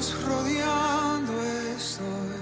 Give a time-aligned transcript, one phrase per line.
[0.00, 1.32] Rodeando
[1.76, 2.40] estoy.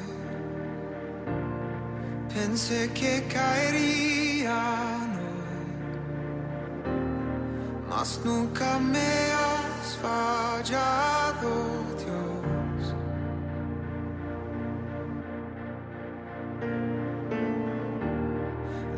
[2.33, 5.67] Pensé que caerían hoy,
[7.91, 9.12] mas nunca me
[9.43, 11.51] has fallado,
[12.03, 12.95] Dios.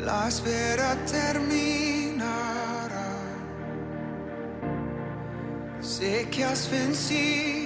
[0.05, 2.29] La espera terminará.
[5.79, 7.60] Sé que has vencido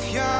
[0.00, 0.39] ti confiaré,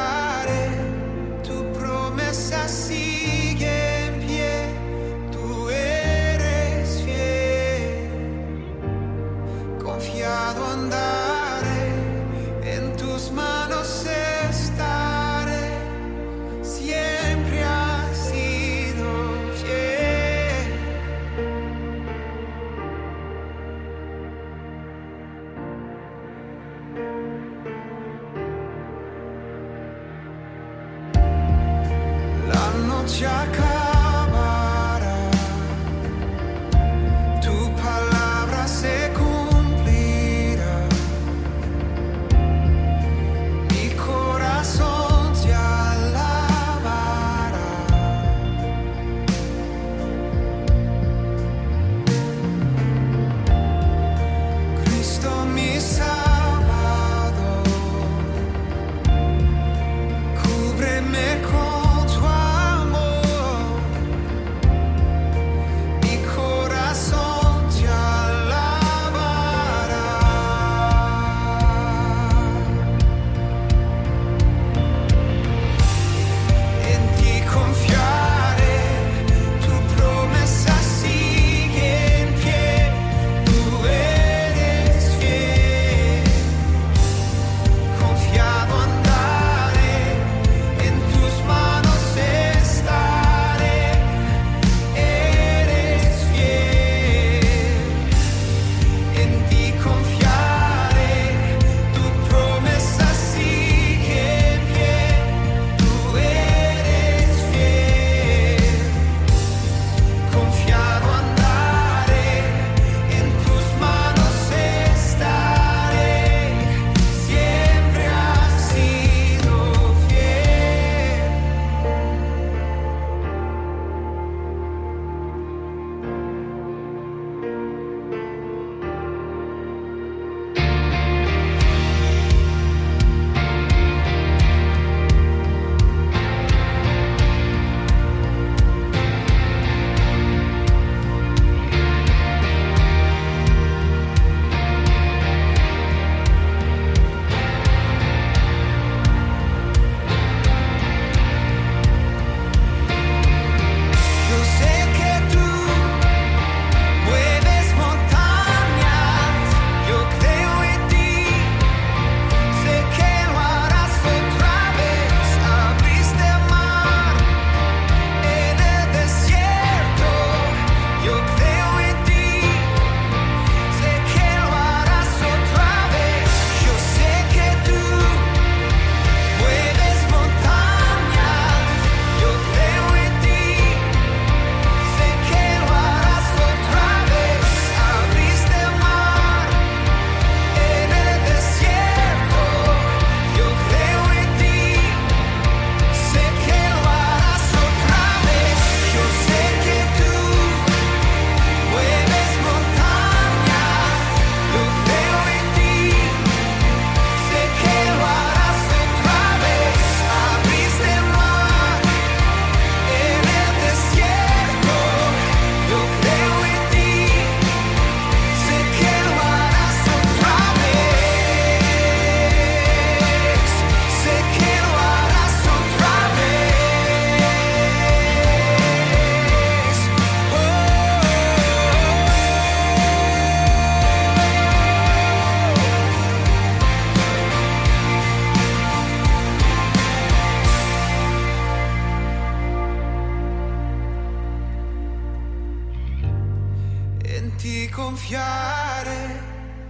[248.00, 249.20] confiaré,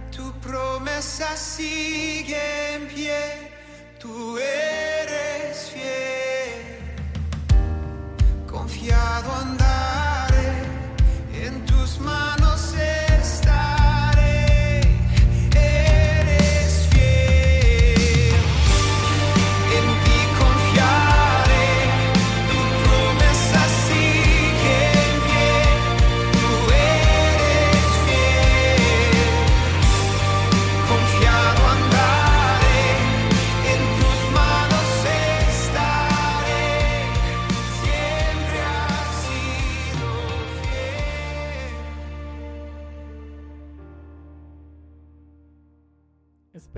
[0.09, 3.51] tu promesa sigue en pie,
[3.99, 6.63] tú eres fiel.
[8.47, 9.60] Confiado andaré,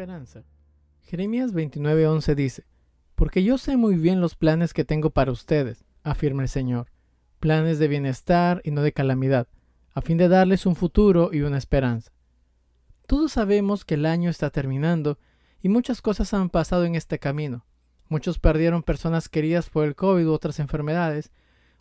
[0.03, 0.43] Esperanza.
[1.03, 2.65] Jeremías 29:11 dice,
[3.15, 6.87] Porque yo sé muy bien los planes que tengo para ustedes, afirma el Señor,
[7.39, 9.47] planes de bienestar y no de calamidad,
[9.93, 12.11] a fin de darles un futuro y una esperanza.
[13.07, 15.19] Todos sabemos que el año está terminando
[15.61, 17.65] y muchas cosas han pasado en este camino.
[18.09, 21.31] Muchos perdieron personas queridas por el COVID u otras enfermedades,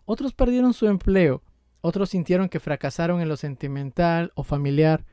[0.04, 1.42] otros perdieron su empleo,
[1.80, 5.04] otros sintieron que fracasaron en lo sentimental o familiar,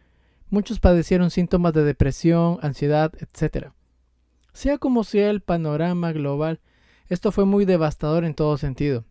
[0.50, 3.68] Muchos padecieron síntomas de depresión, ansiedad, etc.
[4.54, 6.60] Sea como sea el panorama global,
[7.08, 9.06] esto fue muy devastador en todo sentido.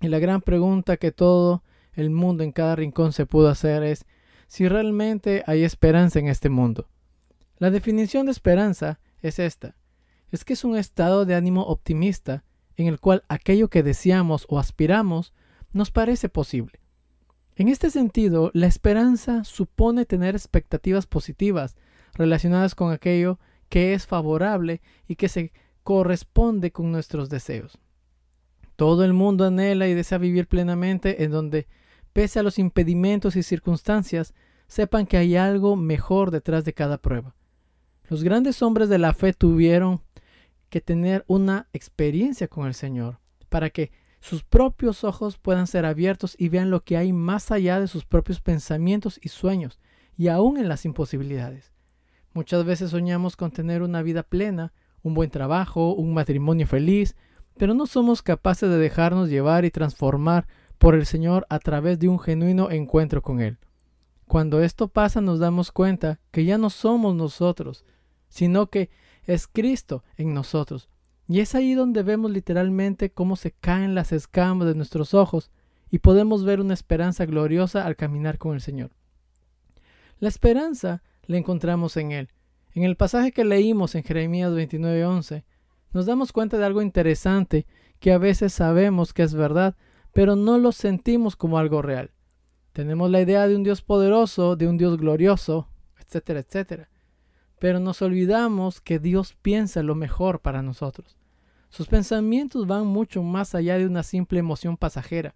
[0.00, 1.64] Y la gran pregunta que todo
[1.94, 4.06] el mundo en cada rincón se pudo hacer es
[4.46, 6.88] si realmente hay esperanza en este mundo.
[7.58, 9.74] La definición de esperanza es esta.
[10.30, 12.44] Es que es un estado de ánimo optimista
[12.76, 15.32] en el cual aquello que deseamos o aspiramos
[15.72, 16.80] nos parece posible.
[17.58, 21.76] En este sentido, la esperanza supone tener expectativas positivas
[22.14, 25.52] relacionadas con aquello que es favorable y que se
[25.82, 27.76] corresponde con nuestros deseos.
[28.76, 31.66] Todo el mundo anhela y desea vivir plenamente en donde,
[32.12, 34.34] pese a los impedimentos y circunstancias,
[34.68, 37.34] sepan que hay algo mejor detrás de cada prueba.
[38.08, 40.00] Los grandes hombres de la fe tuvieron
[40.70, 43.18] que tener una experiencia con el Señor
[43.48, 43.90] para que
[44.20, 48.04] sus propios ojos puedan ser abiertos y vean lo que hay más allá de sus
[48.04, 49.78] propios pensamientos y sueños,
[50.16, 51.72] y aún en las imposibilidades.
[52.32, 54.72] Muchas veces soñamos con tener una vida plena,
[55.02, 57.16] un buen trabajo, un matrimonio feliz,
[57.56, 60.46] pero no somos capaces de dejarnos llevar y transformar
[60.78, 63.58] por el Señor a través de un genuino encuentro con Él.
[64.26, 67.84] Cuando esto pasa nos damos cuenta que ya no somos nosotros,
[68.28, 68.90] sino que
[69.24, 70.88] es Cristo en nosotros,
[71.28, 75.50] y es ahí donde vemos literalmente cómo se caen las escamas de nuestros ojos
[75.90, 78.90] y podemos ver una esperanza gloriosa al caminar con el Señor.
[80.20, 82.30] La esperanza la encontramos en Él.
[82.72, 85.44] En el pasaje que leímos en Jeremías 29:11,
[85.92, 87.66] nos damos cuenta de algo interesante
[88.00, 89.76] que a veces sabemos que es verdad,
[90.12, 92.10] pero no lo sentimos como algo real.
[92.72, 96.88] Tenemos la idea de un Dios poderoso, de un Dios glorioso, etcétera, etcétera.
[97.58, 101.17] Pero nos olvidamos que Dios piensa lo mejor para nosotros.
[101.68, 105.34] Sus pensamientos van mucho más allá de una simple emoción pasajera,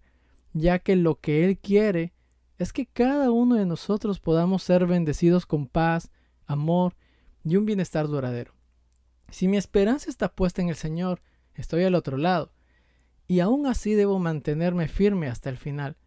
[0.53, 2.13] ya que lo que Él quiere
[2.57, 6.11] es que cada uno de nosotros podamos ser bendecidos con paz,
[6.45, 6.95] amor
[7.43, 8.53] y un bienestar duradero.
[9.29, 11.21] Si mi esperanza está puesta en el Señor,
[11.55, 12.51] estoy al otro lado,
[13.27, 15.97] y aún así debo mantenerme firme hasta el final.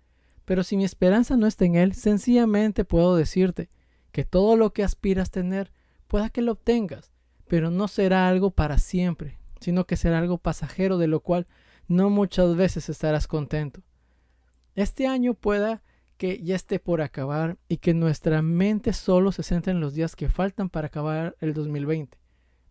[0.45, 3.69] Pero si mi esperanza no está en Él, sencillamente puedo decirte
[4.13, 5.73] que todo lo que aspiras tener,
[6.07, 7.13] pueda que lo obtengas,
[7.49, 11.47] pero no será algo para siempre, sino que será algo pasajero de lo cual
[11.89, 13.83] no muchas veces estarás contento.
[14.75, 15.83] Este año pueda
[16.17, 20.17] que ya esté por acabar y que nuestra mente solo se centre en los días
[20.17, 22.19] que faltan para acabar el 2020.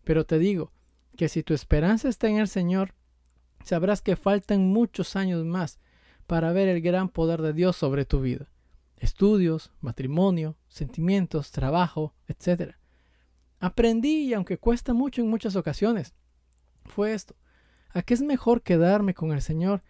[0.04, 0.72] Pero te digo
[1.16, 2.94] que si tu esperanza está en el Señor,
[3.64, 5.78] sabrás que faltan muchos años más
[6.26, 8.48] para ver el gran poder de Dios sobre tu vida.
[8.98, 12.74] Estudios, matrimonio, sentimientos, trabajo, etc.
[13.58, 16.14] Aprendí, y aunque cuesta mucho en muchas ocasiones,
[16.86, 17.34] fue esto,
[17.90, 19.82] a que es mejor quedarme con el Señor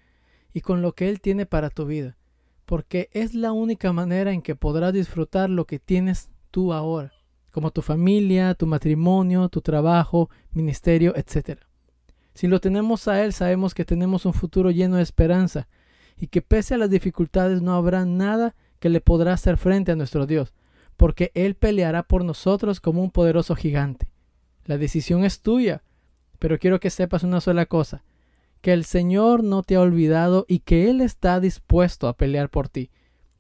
[0.53, 2.17] y con lo que Él tiene para tu vida,
[2.65, 7.13] porque es la única manera en que podrás disfrutar lo que tienes tú ahora,
[7.51, 11.61] como tu familia, tu matrimonio, tu trabajo, ministerio, etc.
[12.35, 15.69] Si lo tenemos a Él, sabemos que tenemos un futuro lleno de esperanza
[16.17, 19.97] y que pese a las dificultades no habrá nada que le podrá hacer frente a
[19.97, 20.55] nuestro Dios,
[20.97, 24.09] porque Él peleará por nosotros como un poderoso gigante.
[24.65, 25.83] La decisión es tuya,
[26.39, 28.05] pero quiero que sepas una sola cosa,
[28.61, 32.69] que el Señor no te ha olvidado y que Él está dispuesto a pelear por
[32.69, 32.91] ti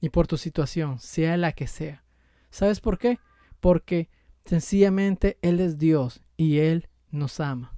[0.00, 2.04] y por tu situación, sea la que sea.
[2.50, 3.18] ¿Sabes por qué?
[3.60, 4.08] Porque
[4.44, 7.76] sencillamente Él es Dios y Él nos ama.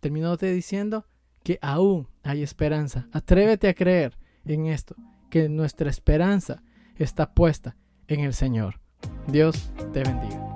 [0.00, 1.06] Terminóte diciendo
[1.42, 3.08] que aún hay esperanza.
[3.12, 4.96] Atrévete a creer en esto,
[5.30, 6.62] que nuestra esperanza
[6.96, 7.76] está puesta
[8.08, 8.80] en el Señor.
[9.28, 10.55] Dios te bendiga.